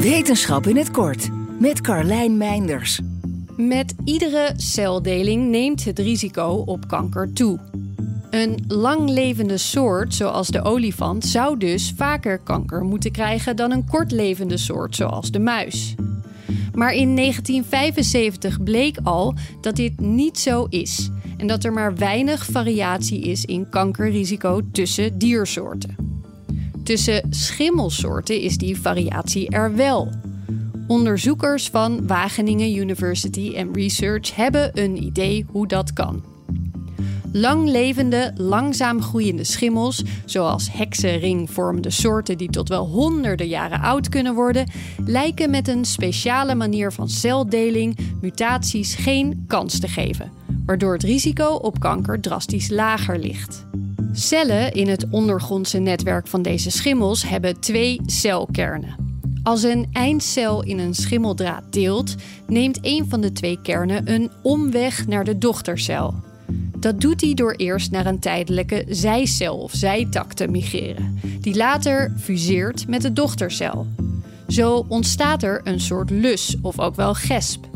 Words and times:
Wetenschap 0.00 0.66
in 0.66 0.76
het 0.76 0.90
kort 0.90 1.28
met 1.58 1.80
Carlijn 1.80 2.36
Meinders. 2.36 3.00
Met 3.56 3.94
iedere 4.04 4.52
celdeling 4.56 5.50
neemt 5.50 5.84
het 5.84 5.98
risico 5.98 6.62
op 6.66 6.88
kanker 6.88 7.32
toe. 7.32 7.58
Een 8.30 8.64
langlevende 8.68 9.58
soort, 9.58 10.14
zoals 10.14 10.48
de 10.48 10.62
olifant, 10.62 11.24
zou 11.24 11.58
dus 11.58 11.92
vaker 11.96 12.38
kanker 12.38 12.84
moeten 12.84 13.12
krijgen 13.12 13.56
dan 13.56 13.70
een 13.70 13.88
kortlevende 13.88 14.56
soort, 14.56 14.96
zoals 14.96 15.30
de 15.30 15.38
muis. 15.38 15.94
Maar 16.74 16.92
in 16.92 17.16
1975 17.16 18.62
bleek 18.62 18.96
al 19.02 19.34
dat 19.60 19.76
dit 19.76 20.00
niet 20.00 20.38
zo 20.38 20.66
is 20.70 21.10
en 21.36 21.46
dat 21.46 21.64
er 21.64 21.72
maar 21.72 21.94
weinig 21.94 22.44
variatie 22.44 23.20
is 23.20 23.44
in 23.44 23.68
kankerrisico 23.68 24.60
tussen 24.72 25.18
diersoorten. 25.18 26.09
Tussen 26.90 27.26
schimmelsoorten 27.30 28.40
is 28.40 28.56
die 28.56 28.80
variatie 28.80 29.48
er 29.48 29.76
wel. 29.76 30.10
Onderzoekers 30.86 31.68
van 31.68 32.06
Wageningen 32.06 32.74
University 32.74 33.54
and 33.58 33.76
Research 33.76 34.36
hebben 34.36 34.70
een 34.82 35.02
idee 35.02 35.46
hoe 35.48 35.66
dat 35.66 35.92
kan. 35.92 36.24
Langlevende, 37.32 38.32
langzaam 38.36 39.02
groeiende 39.02 39.44
schimmels, 39.44 40.02
zoals 40.24 40.72
heksenringvormende 40.72 41.90
soorten 41.90 42.38
die 42.38 42.50
tot 42.50 42.68
wel 42.68 42.86
honderden 42.86 43.48
jaren 43.48 43.80
oud 43.80 44.08
kunnen 44.08 44.34
worden, 44.34 44.70
lijken 45.04 45.50
met 45.50 45.68
een 45.68 45.84
speciale 45.84 46.54
manier 46.54 46.92
van 46.92 47.08
celdeling 47.08 47.98
mutaties 48.20 48.94
geen 48.94 49.44
kans 49.46 49.80
te 49.80 49.88
geven, 49.88 50.32
waardoor 50.66 50.92
het 50.92 51.02
risico 51.02 51.46
op 51.46 51.80
kanker 51.80 52.20
drastisch 52.20 52.70
lager 52.70 53.18
ligt. 53.18 53.66
Cellen 54.12 54.72
in 54.72 54.88
het 54.88 55.06
ondergrondse 55.10 55.78
netwerk 55.78 56.26
van 56.26 56.42
deze 56.42 56.70
schimmels 56.70 57.28
hebben 57.28 57.60
twee 57.60 58.00
celkernen. 58.06 59.08
Als 59.42 59.62
een 59.62 59.88
eindcel 59.92 60.62
in 60.62 60.78
een 60.78 60.94
schimmeldraad 60.94 61.72
deelt, 61.72 62.14
neemt 62.46 62.78
een 62.82 63.06
van 63.08 63.20
de 63.20 63.32
twee 63.32 63.58
kernen 63.62 64.12
een 64.12 64.30
omweg 64.42 65.06
naar 65.06 65.24
de 65.24 65.38
dochtercel. 65.38 66.14
Dat 66.76 67.00
doet 67.00 67.20
hij 67.20 67.34
door 67.34 67.52
eerst 67.52 67.90
naar 67.90 68.06
een 68.06 68.18
tijdelijke 68.18 68.84
zijcel 68.88 69.58
of 69.58 69.72
zijtak 69.72 70.32
te 70.32 70.48
migreren, 70.48 71.18
die 71.40 71.56
later 71.56 72.12
fuseert 72.18 72.88
met 72.88 73.02
de 73.02 73.12
dochtercel. 73.12 73.86
Zo 74.48 74.84
ontstaat 74.88 75.42
er 75.42 75.60
een 75.64 75.80
soort 75.80 76.10
lus 76.10 76.56
of 76.62 76.78
ook 76.78 76.94
wel 76.94 77.14
gesp. 77.14 77.69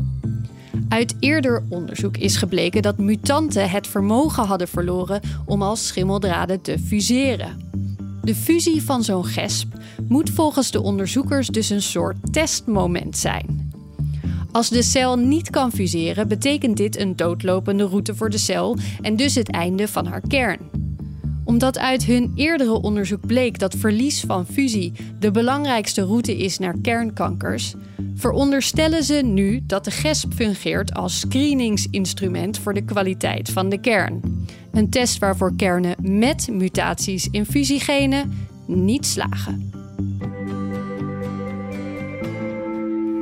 Uit 0.89 1.15
eerder 1.19 1.63
onderzoek 1.69 2.17
is 2.17 2.37
gebleken 2.37 2.81
dat 2.81 2.97
mutanten 2.97 3.69
het 3.69 3.87
vermogen 3.87 4.45
hadden 4.45 4.67
verloren 4.67 5.21
om 5.45 5.61
als 5.61 5.87
schimmeldraden 5.87 6.61
te 6.61 6.79
fuseren. 6.79 7.71
De 8.21 8.35
fusie 8.35 8.83
van 8.83 9.03
zo'n 9.03 9.25
gesp 9.25 9.73
moet 10.07 10.29
volgens 10.29 10.71
de 10.71 10.81
onderzoekers 10.81 11.47
dus 11.47 11.69
een 11.69 11.81
soort 11.81 12.17
testmoment 12.31 13.17
zijn. 13.17 13.71
Als 14.51 14.69
de 14.69 14.81
cel 14.81 15.17
niet 15.17 15.49
kan 15.49 15.71
fuseren, 15.71 16.27
betekent 16.27 16.77
dit 16.77 16.99
een 16.99 17.15
doodlopende 17.15 17.83
route 17.83 18.15
voor 18.15 18.29
de 18.29 18.37
cel 18.37 18.77
en 19.01 19.15
dus 19.15 19.35
het 19.35 19.51
einde 19.51 19.87
van 19.87 20.05
haar 20.05 20.21
kern. 20.27 20.59
Omdat 21.45 21.77
uit 21.77 22.05
hun 22.05 22.31
eerdere 22.35 22.81
onderzoek 22.81 23.27
bleek 23.27 23.59
dat 23.59 23.75
verlies 23.75 24.23
van 24.27 24.45
fusie 24.45 24.91
de 25.19 25.31
belangrijkste 25.31 26.01
route 26.01 26.37
is 26.37 26.57
naar 26.57 26.75
kernkankers, 26.81 27.73
veronderstellen 28.15 29.03
ze 29.03 29.13
nu 29.13 29.61
dat 29.63 29.83
de 29.83 29.91
GESP 29.91 30.33
fungeert 30.33 30.93
als 30.93 31.19
screeningsinstrument 31.19 32.59
voor 32.59 32.73
de 32.73 32.85
kwaliteit 32.85 33.49
van 33.49 33.69
de 33.69 33.79
kern. 33.79 34.45
Een 34.71 34.89
test 34.89 35.19
waarvoor 35.19 35.55
kernen 35.55 35.95
met 36.01 36.47
mutaties 36.51 37.27
in 37.31 37.45
fusiegenen 37.45 38.47
niet 38.65 39.05
slagen. 39.05 39.71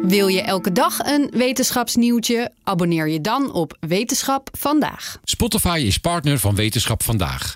Wil 0.01 0.27
je 0.27 0.41
elke 0.41 0.71
dag 0.71 0.99
een 0.99 1.31
wetenschapsnieuwtje? 1.35 2.51
Abonneer 2.63 3.09
je 3.09 3.21
dan 3.21 3.53
op 3.53 3.77
Wetenschap 3.79 4.49
vandaag. 4.57 5.19
Spotify 5.23 5.83
is 5.85 5.97
partner 5.97 6.39
van 6.39 6.55
Wetenschap 6.55 7.03
vandaag. 7.03 7.55